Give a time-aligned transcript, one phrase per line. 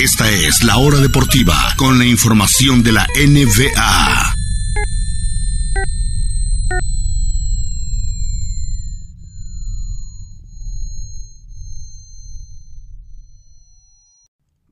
[0.00, 4.32] Esta es la hora deportiva con la información de la NBA.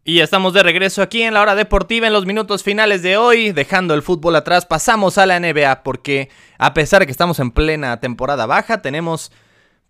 [0.04, 3.50] Y estamos de regreso aquí en la hora deportiva en los minutos finales de hoy,
[3.50, 7.50] dejando el fútbol atrás, pasamos a la NBA porque a pesar de que estamos en
[7.50, 9.32] plena temporada baja, tenemos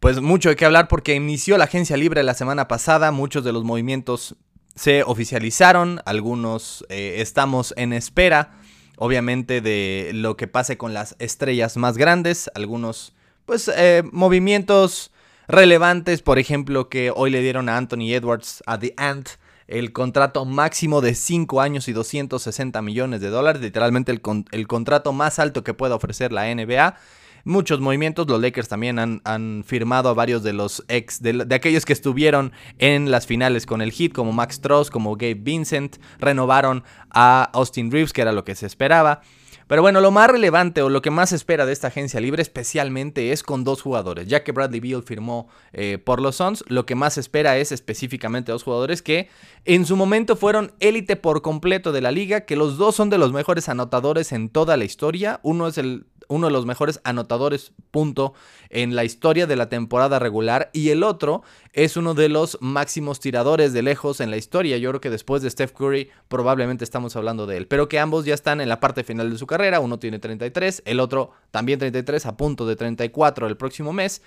[0.00, 3.52] pues mucho de qué hablar porque inició la agencia libre la semana pasada, muchos de
[3.52, 4.34] los movimientos
[4.76, 8.52] se oficializaron, algunos eh, estamos en espera,
[8.96, 13.14] obviamente de lo que pase con las estrellas más grandes, algunos
[13.46, 15.10] pues eh, movimientos
[15.48, 19.30] relevantes, por ejemplo que hoy le dieron a Anthony Edwards, a The Ant,
[19.66, 24.20] el contrato máximo de 5 años y 260 millones de dólares, literalmente el,
[24.52, 26.96] el, contrato más alto que pueda ofrecer la NBA.
[27.46, 31.92] Muchos movimientos, los Lakers también han, firmado a varios de los ex, de, aquellos que
[31.92, 37.48] estuvieron en las finales con el Heat, como Max Truss, como Gabe Vincent, renovaron a
[37.52, 39.20] Austin Reeves, que era lo que se esperaba.
[39.68, 43.30] Pero bueno, lo más relevante o lo que más espera de esta agencia libre especialmente
[43.30, 44.26] es con dos jugadores.
[44.26, 48.50] Ya que Bradley Beal firmó eh, por los Suns, lo que más espera es específicamente
[48.50, 49.28] dos jugadores que
[49.64, 53.18] en su momento fueron élite por completo de la liga, que los dos son de
[53.18, 55.38] los mejores anotadores en toda la historia.
[55.44, 58.34] Uno es el uno de los mejores anotadores, punto,
[58.70, 60.70] en la historia de la temporada regular.
[60.72, 64.78] Y el otro es uno de los máximos tiradores de lejos en la historia.
[64.78, 67.66] Yo creo que después de Steph Curry probablemente estamos hablando de él.
[67.66, 69.80] Pero que ambos ya están en la parte final de su carrera.
[69.80, 74.22] Uno tiene 33, el otro también 33, a punto de 34 el próximo mes.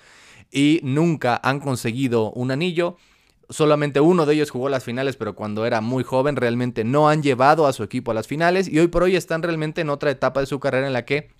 [0.50, 2.96] Y nunca han conseguido un anillo.
[3.50, 7.20] Solamente uno de ellos jugó las finales, pero cuando era muy joven realmente no han
[7.20, 10.12] llevado a su equipo a las finales y hoy por hoy están realmente en otra
[10.12, 11.30] etapa de su carrera en la que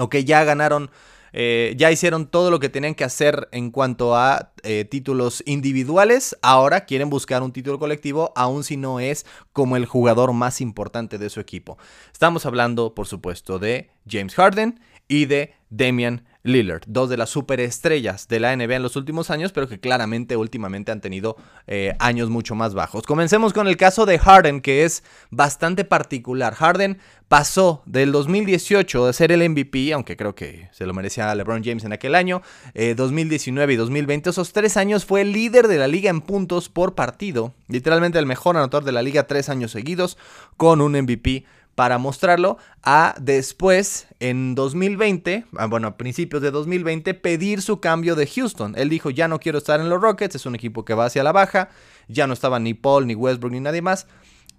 [0.00, 0.90] Ok, ya ganaron,
[1.34, 6.38] eh, ya hicieron todo lo que tenían que hacer en cuanto a eh, títulos individuales.
[6.40, 11.18] Ahora quieren buscar un título colectivo, aun si no es como el jugador más importante
[11.18, 11.76] de su equipo.
[12.12, 18.26] Estamos hablando, por supuesto, de James Harden y de Damian Lillard, dos de las superestrellas
[18.28, 21.36] de la NBA en los últimos años, pero que claramente últimamente han tenido
[21.66, 23.04] eh, años mucho más bajos.
[23.04, 26.54] Comencemos con el caso de Harden, que es bastante particular.
[26.54, 26.98] Harden
[27.28, 31.84] pasó del 2018 de ser el MVP, aunque creo que se lo merecía LeBron James
[31.84, 32.42] en aquel año,
[32.74, 36.68] 2019 eh, y 2020, esos tres años fue el líder de la liga en puntos
[36.68, 40.18] por partido, literalmente el mejor anotador de la liga tres años seguidos,
[40.56, 41.44] con un MVP
[41.80, 48.16] para mostrarlo, a después, en 2020, ah, bueno, a principios de 2020, pedir su cambio
[48.16, 48.74] de Houston.
[48.76, 51.24] Él dijo, ya no quiero estar en los Rockets, es un equipo que va hacia
[51.24, 51.70] la baja,
[52.06, 54.06] ya no estaba ni Paul, ni Westbrook, ni nadie más,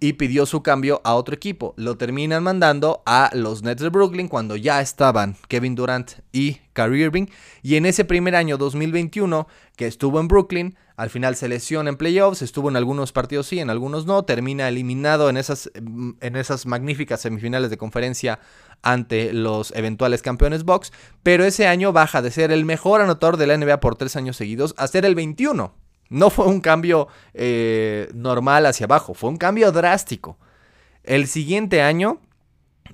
[0.02, 1.74] y pidió su cambio a otro equipo.
[1.76, 7.04] Lo terminan mandando a los Nets de Brooklyn cuando ya estaban Kevin Durant y Kyrie
[7.04, 7.26] Irving.
[7.62, 9.46] Y en ese primer año 2021
[9.76, 13.60] que estuvo en Brooklyn, al final se lesiona en playoffs, estuvo en algunos partidos sí,
[13.60, 18.40] en algunos no, termina eliminado en esas, en esas magníficas semifinales de conferencia
[18.82, 20.92] ante los eventuales campeones Bucks,
[21.22, 24.36] pero ese año baja de ser el mejor anotador de la NBA por tres años
[24.36, 25.72] seguidos a ser el 21.
[26.12, 30.36] No fue un cambio eh, normal hacia abajo, fue un cambio drástico.
[31.04, 32.20] El siguiente año,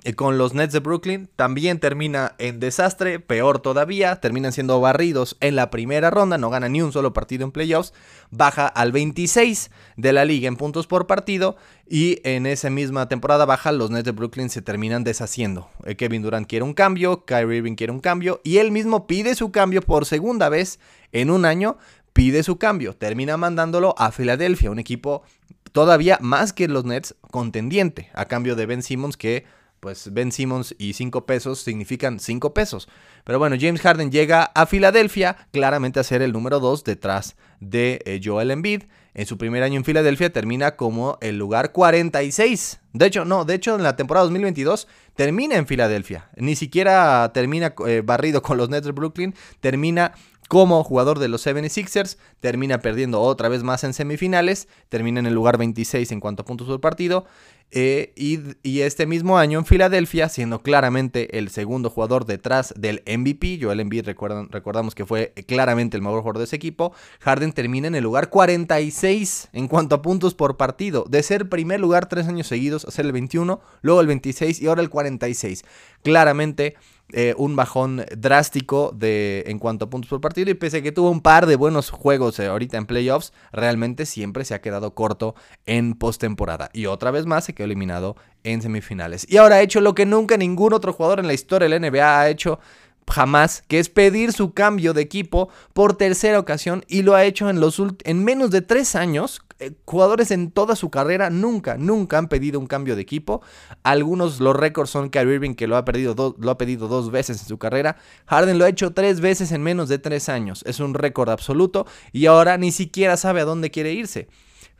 [0.05, 5.35] eh, con los Nets de Brooklyn, también termina en desastre, peor todavía, terminan siendo barridos
[5.41, 7.93] en la primera ronda, no gana ni un solo partido en playoffs,
[8.31, 13.43] baja al 26 de la liga en puntos por partido y en esa misma temporada
[13.43, 15.67] baja los Nets de Brooklyn se terminan deshaciendo.
[15.83, 19.35] Eh, Kevin Durant quiere un cambio, Kyrie Irving quiere un cambio y él mismo pide
[19.35, 20.79] su cambio por segunda vez
[21.11, 21.77] en un año
[22.19, 25.23] pide su cambio, termina mandándolo a Filadelfia, un equipo
[25.71, 29.45] todavía más que los Nets contendiente, a cambio de Ben Simmons que
[29.79, 32.89] pues Ben Simmons y 5 pesos significan 5 pesos.
[33.23, 38.01] Pero bueno, James Harden llega a Filadelfia claramente a ser el número 2 detrás de
[38.03, 38.83] eh, Joel Embiid.
[39.13, 42.81] En su primer año en Filadelfia termina como el lugar 46.
[42.91, 46.29] De hecho, no, de hecho en la temporada 2022 termina en Filadelfia.
[46.35, 50.13] Ni siquiera termina eh, barrido con los Nets de Brooklyn, termina
[50.49, 55.35] como jugador de los 76ers, termina perdiendo otra vez más en semifinales, termina en el
[55.35, 57.25] lugar 26 en cuanto a puntos por partido,
[57.71, 63.59] eh, y, este mismo año en Filadelfia, siendo claramente el segundo jugador detrás del MVP,
[63.61, 67.87] Joel Embiid recuerdan, recordamos que fue claramente el mejor jugador de ese equipo, Harden termina
[67.87, 72.27] en el lugar 46 en cuanto a puntos por partido, de ser primer lugar tres
[72.27, 75.63] años seguidos a ser el 21, luego el 26 y ahora el 46.
[76.01, 76.75] Claramente
[77.11, 80.91] eh, un bajón drástico de, en cuanto a puntos por partido y pese a que
[80.91, 84.93] tuvo un par de buenos juegos eh, ahorita en playoffs, realmente siempre se ha quedado
[84.93, 85.33] corto
[85.65, 86.69] en postemporada.
[86.71, 89.25] Y otra vez más se quedó eliminado en semifinales.
[89.27, 91.89] Y ahora ha hecho lo que nunca ningún otro jugador en la historia de la
[91.89, 92.59] NBA ha hecho
[93.09, 97.49] jamás, que es pedir su cambio de equipo por tercera ocasión y lo ha hecho
[97.49, 102.17] en, los en menos de tres años eh, jugadores en toda su carrera nunca, nunca
[102.17, 103.41] han pedido un cambio de equipo.
[103.83, 107.47] Algunos los récords son Kyrie Irving que lo ha, lo ha pedido dos veces en
[107.47, 107.97] su carrera.
[108.27, 110.63] Harden lo ha hecho tres veces en menos de tres años.
[110.65, 114.29] Es un récord absoluto y ahora ni siquiera sabe a dónde quiere irse.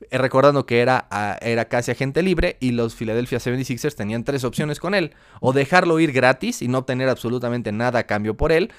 [0.09, 1.07] Eh, recordando que era,
[1.41, 5.13] era casi agente libre y los Philadelphia 76ers tenían tres opciones con él.
[5.41, 8.71] O dejarlo ir gratis y no obtener absolutamente nada a cambio por él.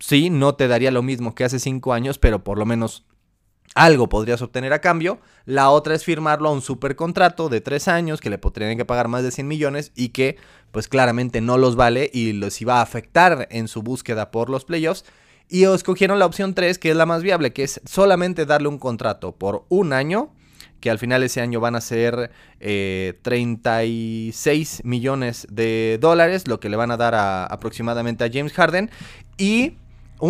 [0.00, 3.06] Sí, no te daría lo mismo que hace cinco años, pero por lo menos
[3.74, 5.20] algo podrías obtener a cambio.
[5.44, 9.08] La otra es firmarlo a un supercontrato de tres años que le podrían que pagar
[9.08, 10.36] más de 100 millones y que
[10.70, 14.64] pues claramente no los vale y los iba a afectar en su búsqueda por los
[14.64, 15.04] playoffs.
[15.48, 18.78] Y escogieron la opción 3 que es la más viable, que es solamente darle un
[18.78, 20.32] contrato por un año
[20.80, 26.68] que al final ese año van a ser 36 eh, millones de dólares, lo que
[26.68, 27.14] le van a dar
[27.50, 28.90] aproximadamente a James Harden.
[29.38, 29.78] Y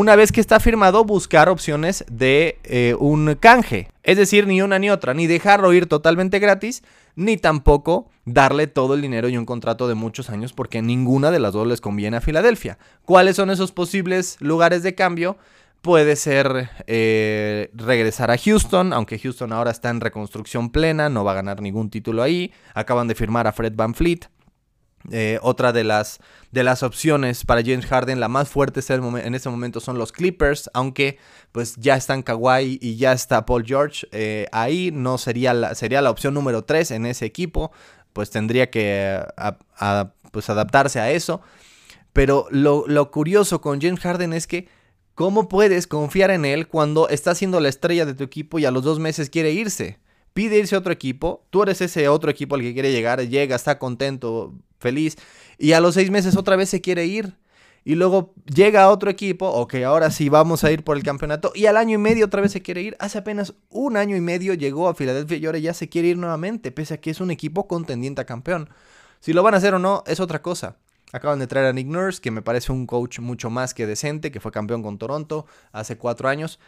[0.00, 3.92] una vez que está firmado, buscar opciones de eh, un canje.
[4.02, 6.82] Es decir, ni una ni otra, ni dejarlo ir totalmente gratis,
[7.14, 11.38] ni tampoco darle todo el dinero y un contrato de muchos años, porque ninguna de
[11.38, 12.76] las dos les conviene a Filadelfia.
[13.04, 15.36] ¿Cuáles son esos posibles lugares de cambio?
[15.80, 21.30] Puede ser eh, regresar a Houston, aunque Houston ahora está en reconstrucción plena, no va
[21.30, 22.52] a ganar ningún título ahí.
[22.74, 24.28] Acaban de firmar a Fred Van Fleet.
[25.10, 26.18] Eh, otra de las,
[26.50, 30.70] de las opciones para James Harden, la más fuerte en ese momento son los Clippers,
[30.72, 31.18] aunque
[31.52, 36.00] pues ya están Kawhi y ya está Paul George eh, ahí, no sería la, sería
[36.00, 37.70] la opción número 3 en ese equipo,
[38.14, 39.20] pues tendría que
[40.30, 41.42] pues adaptarse a eso.
[42.14, 44.68] Pero lo, lo curioso con James Harden es que
[45.14, 48.72] ¿Cómo puedes confiar en él cuando está siendo la estrella de tu equipo y a
[48.72, 49.98] los dos meses quiere irse?
[50.32, 53.54] Pide irse a otro equipo, tú eres ese otro equipo al que quiere llegar, llega,
[53.54, 54.54] está contento,
[54.84, 55.16] feliz,
[55.58, 57.36] y a los seis meses otra vez se quiere ir.
[57.86, 61.52] Y luego llega a otro equipo, ok, ahora sí vamos a ir por el campeonato,
[61.54, 62.96] y al año y medio otra vez se quiere ir.
[62.98, 66.16] Hace apenas un año y medio llegó a Filadelfia y ahora ya se quiere ir
[66.16, 68.70] nuevamente, pese a que es un equipo contendiente a campeón.
[69.20, 70.76] Si lo van a hacer o no, es otra cosa.
[71.12, 74.32] Acaban de traer a Nick Nurse, que me parece un coach mucho más que decente,
[74.32, 76.58] que fue campeón con Toronto hace cuatro años.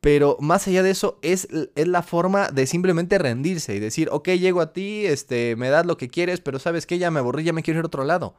[0.00, 4.28] Pero más allá de eso, es, es, la forma de simplemente rendirse y decir, ok,
[4.30, 7.42] llego a ti, este, me das lo que quieres, pero sabes que ya me aburrí,
[7.42, 8.36] ya me quiero ir a otro lado.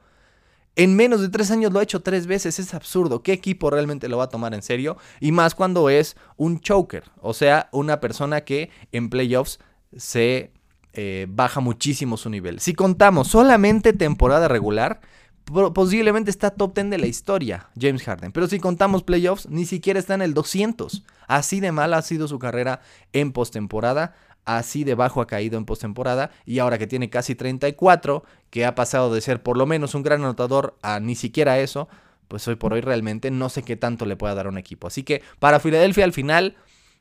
[0.76, 3.22] En menos de tres años lo ha hecho tres veces, es absurdo.
[3.24, 4.98] ¿Qué equipo realmente lo va a tomar en serio?
[5.20, 9.60] Y más cuando es un choker, o sea, una persona que en playoffs
[9.98, 10.54] se
[10.94, 12.62] eh, baja muchísimo su nivel.
[12.62, 15.02] Si contamos solamente temporada regular,
[15.74, 18.31] posiblemente está top 10 de la historia, James Harden.
[18.31, 21.04] Pero si contamos playoffs, ni siquiera está en el 200.
[21.28, 22.81] Así de mal ha sido su carrera
[23.13, 24.16] en postemporada.
[24.46, 26.31] Así de bajo ha caído en postemporada.
[26.46, 30.04] Y ahora que tiene casi 34, que ha pasado de ser por lo menos un
[30.04, 31.88] gran anotador a ni siquiera eso,
[32.28, 34.88] pues hoy por hoy realmente no sé qué tanto le pueda dar a un equipo.
[34.88, 36.56] Así que para Filadelfia al final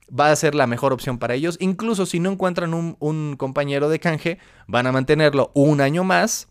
[0.09, 1.57] va a ser la mejor opción para ellos.
[1.61, 6.49] Incluso si no encuentran un, un compañero de canje, van a mantenerlo un año más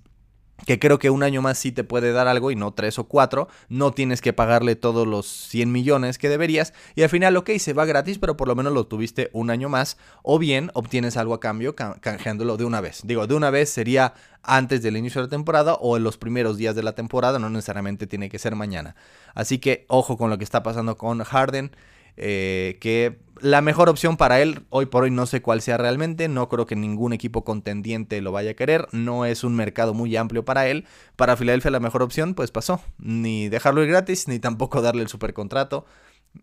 [0.65, 3.06] que creo que un año más sí te puede dar algo y no tres o
[3.06, 7.51] cuatro, no tienes que pagarle todos los 100 millones que deberías y al final ok,
[7.59, 11.18] se va gratis, pero por lo menos lo tuviste un año más o bien obtienes
[11.18, 13.01] algo a cambio canjeándolo de una vez.
[13.04, 14.13] Digo, de una vez sería
[14.44, 17.50] antes del inicio de la temporada o en los primeros días de la temporada, no
[17.50, 18.95] necesariamente tiene que ser mañana.
[19.36, 21.71] Así que ojo con lo que está pasando con Harden.
[22.19, 26.28] Eh, que la mejor opción para él hoy por hoy no sé cuál sea realmente,
[26.28, 30.15] no creo que ningún equipo contendiente lo vaya a querer, no es un mercado muy
[30.15, 30.86] amplio para él.
[31.15, 35.10] Para Filadelfia la mejor opción pues pasó, ni dejarlo ir gratis, ni tampoco darle el
[35.10, 35.86] supercontrato.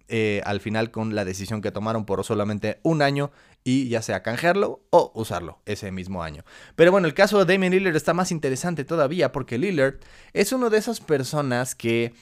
[0.08, 3.30] Eh, al final con la decisión que tomaron por solamente un año
[3.62, 6.44] y ya sea canjearlo o usarlo ese mismo año.
[6.74, 9.96] Pero bueno, el caso de Damien Lillard está más interesante todavía porque Lillard
[10.32, 12.12] es uno de esas personas que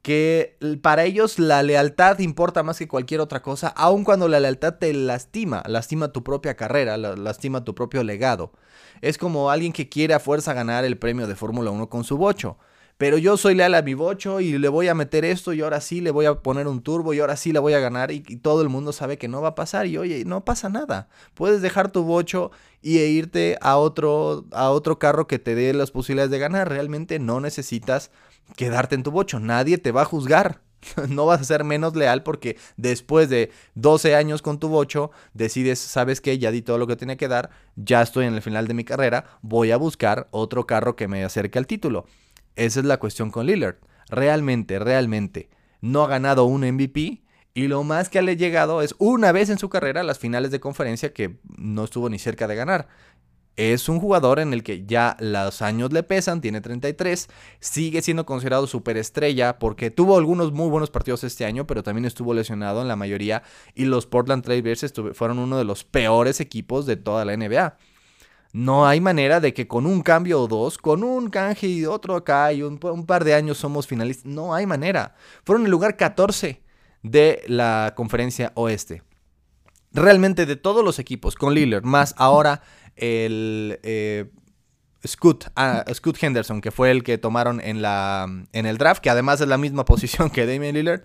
[0.00, 4.74] que para ellos la lealtad importa más que cualquier otra cosa, aun cuando la lealtad
[4.74, 8.52] te lastima, lastima tu propia carrera, lastima tu propio legado.
[9.02, 12.16] Es como alguien que quiere a fuerza ganar el premio de Fórmula 1 con su
[12.16, 12.56] bocho.
[12.98, 15.80] Pero yo soy leal a mi bocho y le voy a meter esto y ahora
[15.80, 18.20] sí le voy a poner un turbo y ahora sí le voy a ganar y,
[18.20, 21.08] todo el mundo sabe que no va a pasar y oye, no pasa nada.
[21.34, 25.72] Puedes dejar tu bocho y e irte a otro, a otro carro que te dé
[25.72, 26.68] las posibilidades de ganar.
[26.68, 28.12] Realmente no necesitas
[28.56, 29.40] quedarte en tu bocho.
[29.40, 30.60] Nadie te va a juzgar.
[31.08, 35.78] No vas a ser menos leal porque después de 12 años con tu bocho decides,
[35.78, 38.66] sabes que ya di todo lo que tiene que dar, ya estoy en el final
[38.66, 42.06] de mi carrera, voy a buscar otro carro que me acerque al título.
[42.56, 43.76] Esa es la cuestión con Lillard.
[44.08, 47.22] Realmente, realmente, no ha ganado un MVP
[47.54, 50.50] y lo más que le ha llegado es una vez en su carrera las finales
[50.50, 52.88] de conferencia que no estuvo ni cerca de ganar.
[53.56, 57.28] Es un jugador en el que ya los años le pesan, tiene 33,
[57.60, 62.34] sigue siendo considerado superestrella porque tuvo algunos muy buenos partidos este año, pero también estuvo
[62.34, 63.42] lesionado en la mayoría
[63.74, 67.76] y los Portland Trailblazers fueron uno de los peores equipos de toda la NBA.
[68.52, 72.16] No hay manera de que con un cambio o dos, con un canje y otro
[72.16, 74.26] acá y un, un par de años somos finalistas.
[74.26, 75.14] No hay manera.
[75.44, 76.60] Fueron el lugar 14
[77.02, 79.02] de la conferencia oeste.
[79.92, 82.62] Realmente de todos los equipos, con Lillard, más ahora
[82.96, 84.30] el eh,
[85.56, 89.40] ah, Scoot, Henderson, que fue el que tomaron en, la, en el draft, que además
[89.40, 91.02] es la misma posición que Damian Lillard.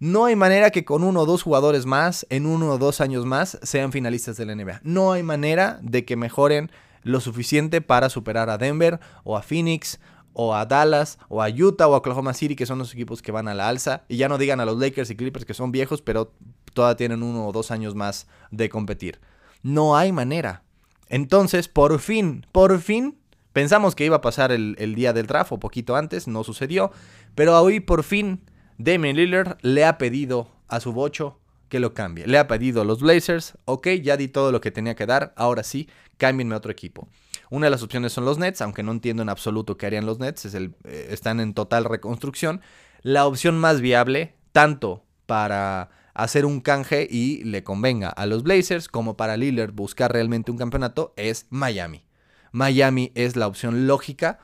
[0.00, 3.26] No hay manera que con uno o dos jugadores más, en uno o dos años
[3.26, 4.80] más, sean finalistas de la NBA.
[4.84, 6.70] No hay manera de que mejoren
[7.02, 9.98] lo suficiente para superar a Denver o a Phoenix
[10.34, 13.32] o a Dallas o a Utah o a Oklahoma City, que son los equipos que
[13.32, 14.04] van a la alza.
[14.06, 16.32] Y ya no digan a los Lakers y Clippers que son viejos, pero
[16.78, 19.18] todavía tienen uno o dos años más de competir.
[19.64, 20.62] No hay manera.
[21.08, 23.18] Entonces, por fin, por fin,
[23.52, 26.92] pensamos que iba a pasar el, día del draft o poquito antes, no sucedió.
[27.34, 28.44] Pero hoy, por fin,
[28.76, 32.28] Damian Lillard le ha pedido a su bocho que lo cambie.
[32.28, 35.34] Le ha pedido a los Blazers, ok, ya di todo lo que tenía que dar,
[35.36, 37.08] ahora sí, cámbienme a otro equipo.
[37.50, 40.20] Una de las opciones son los Nets, aunque no entiendo en absoluto qué harían los
[40.20, 42.60] Nets, es el, eh, están en total reconstrucción.
[43.02, 48.88] La opción más viable, tanto para hacer un canje y le convenga a los Blazers
[48.88, 52.04] como para Lillard buscar realmente un campeonato, es Miami.
[52.50, 54.40] Miami es la opción lógica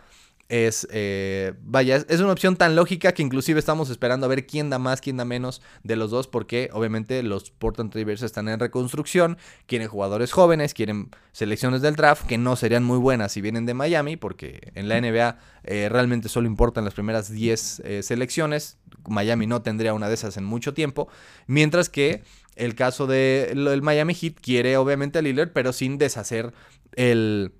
[0.49, 4.71] es, eh, vaya, es una opción tan lógica que inclusive estamos esperando a ver quién
[4.71, 8.61] da más, quién da menos de los dos, porque obviamente los Portland Trailblazers están en
[8.61, 13.67] reconstrucción, quieren jugadores jóvenes, quieren selecciones del draft que no serían muy buenas si vienen
[13.67, 18.79] de Miami, porque en la NBA eh, realmente solo importan las primeras 10 eh, selecciones,
[19.09, 21.09] Miami no tendría una de esas en mucho tiempo,
[21.47, 22.23] mientras que
[22.57, 26.53] el caso del Miami Heat quiere obviamente a Lillard, pero sin deshacer
[26.95, 27.53] el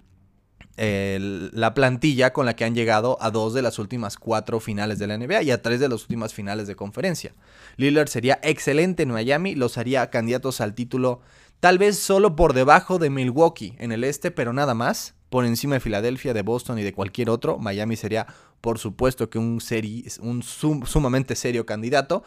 [0.77, 5.07] la plantilla con la que han llegado a dos de las últimas cuatro finales de
[5.07, 7.35] la NBA y a tres de las últimas finales de conferencia.
[7.77, 11.21] Lillard sería excelente en Miami, los haría candidatos al título
[11.61, 15.15] tal vez solo por debajo de Milwaukee en el este, pero nada más.
[15.31, 18.27] Por encima de Filadelfia, de Boston y de cualquier otro, Miami sería
[18.61, 19.61] por supuesto que un,
[20.21, 22.23] un sumamente serio candidato.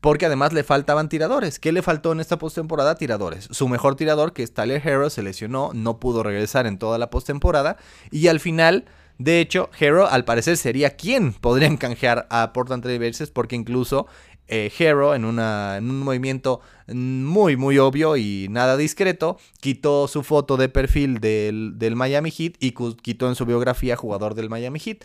[0.00, 1.58] Porque además le faltaban tiradores.
[1.58, 2.96] ¿Qué le faltó en esta postemporada?
[2.96, 3.48] Tiradores.
[3.50, 7.10] Su mejor tirador, que es Tyler Hero, se lesionó, no pudo regresar en toda la
[7.10, 7.76] postemporada.
[8.10, 8.86] Y al final,
[9.18, 14.06] de hecho, Hero al parecer sería quien podría canjear a Portland Trail porque incluso
[14.48, 20.56] eh, Hero, en, en, un movimiento muy, muy obvio y nada discreto, quitó su foto
[20.56, 25.04] de perfil del, del Miami Heat y quitó en su biografía jugador del Miami Heat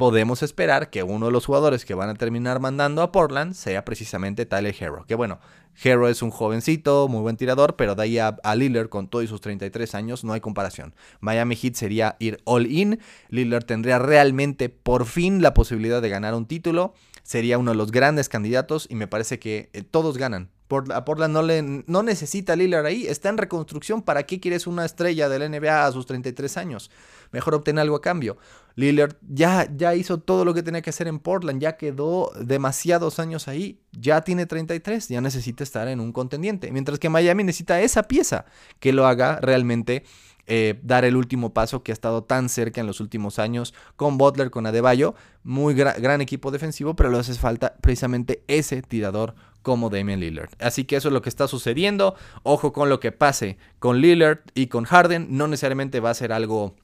[0.00, 3.84] podemos esperar que uno de los jugadores que van a terminar mandando a Portland sea
[3.84, 5.04] precisamente Tyler Hero.
[5.06, 5.40] Que bueno,
[5.84, 9.42] Hero es un jovencito, muy buen tirador, pero de ahí a, Lillard con todos sus
[9.42, 10.94] 33 años no hay comparación.
[11.20, 12.98] Miami Heat sería ir all in.
[13.28, 16.94] Lillard tendría realmente por fin la posibilidad de ganar un título.
[17.22, 20.48] Sería uno de los grandes candidatos y me parece que eh, todos ganan.
[20.90, 24.02] A Portland no, le, no necesita Lillard ahí, está en reconstrucción.
[24.02, 26.90] ¿Para qué quieres una estrella del NBA a sus 33 años?
[27.32, 28.38] Mejor obtener algo a cambio.
[28.76, 33.18] Lillard ya, ya hizo todo lo que tenía que hacer en Portland, ya quedó demasiados
[33.18, 36.70] años ahí, ya tiene 33, ya necesita estar en un contendiente.
[36.72, 38.46] Mientras que Miami necesita esa pieza
[38.78, 40.04] que lo haga realmente
[40.52, 44.18] eh, dar el último paso que ha estado tan cerca en los últimos años con
[44.18, 45.14] Butler, con Adebayo.
[45.44, 50.50] Muy gran equipo defensivo, pero le hace falta precisamente ese tirador como Damian Lillard.
[50.58, 52.16] Así que eso es lo que está sucediendo.
[52.42, 55.28] Ojo con lo que pase con Lillard y con Harden.
[55.30, 56.74] No necesariamente va a ser algo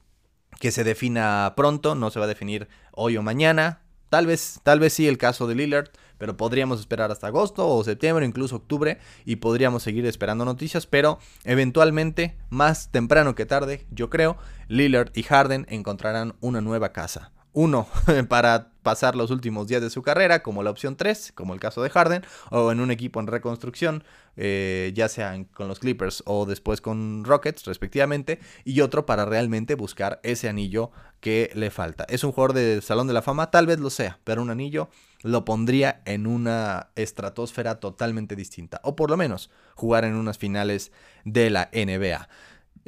[0.61, 3.81] que se defina pronto, no se va a definir hoy o mañana.
[4.07, 7.83] Tal vez, tal vez sí el caso de Lillard, pero podríamos esperar hasta agosto o
[7.83, 14.09] septiembre, incluso octubre, y podríamos seguir esperando noticias, pero eventualmente, más temprano que tarde, yo
[14.09, 17.31] creo, Lillard y Harden encontrarán una nueva casa.
[17.57, 17.87] Uno
[18.29, 21.81] para pasar los últimos días de su carrera, como la opción 3, como el caso
[21.81, 24.03] de Harden, o en un equipo en reconstrucción,
[24.35, 29.73] eh, ya sea con los Clippers o después con Rockets, respectivamente, y otro para realmente
[29.73, 32.05] buscar ese anillo que le falta.
[32.09, 34.89] Es un jugador de Salón de la Fama, tal vez lo sea, pero un anillo
[35.23, 40.91] lo pondría en una estratosfera totalmente distinta, o por lo menos jugar en unas finales
[41.25, 42.29] de la NBA.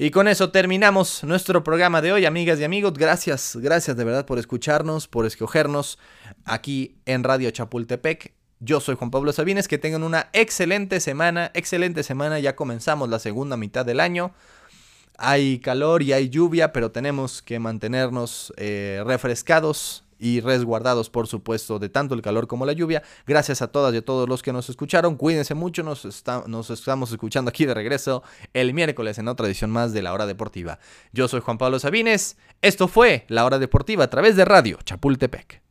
[0.02, 2.94] Y con eso terminamos nuestro programa de hoy, amigas y amigos.
[2.94, 6.00] Gracias, gracias de verdad por escucharnos, por escogernos
[6.46, 8.32] aquí en Radio Chapultepec.
[8.62, 13.20] Yo soy Juan Pablo Sabines, que tengan una excelente semana, excelente semana, ya comenzamos la
[13.20, 14.32] segunda mitad del año.
[15.18, 21.80] Hay calor y hay lluvia, pero tenemos que mantenernos eh, refrescados y resguardados, por supuesto,
[21.80, 23.02] de tanto el calor como la lluvia.
[23.26, 25.16] Gracias a todas y a todos los que nos escucharon.
[25.16, 28.24] Cuídense mucho, nos, estamos escuchando aquí de regreso
[28.54, 30.80] el miércoles en otra edición más de La Hora Deportiva.
[31.14, 32.38] Yo soy Juan Pablo Sabines.
[32.62, 35.69] Esto fue La Hora Deportiva a través de Radio Chapultepec.